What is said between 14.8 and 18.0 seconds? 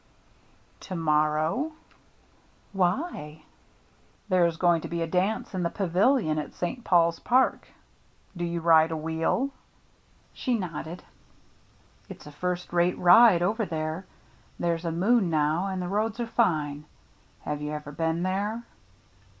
a moon now, and the roads are fine. Have you ever